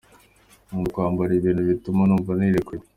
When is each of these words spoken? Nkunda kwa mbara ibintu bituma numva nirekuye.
Nkunda 0.67 0.89
kwa 0.93 1.05
mbara 1.11 1.31
ibintu 1.39 1.61
bituma 1.69 2.01
numva 2.05 2.31
nirekuye. 2.37 2.81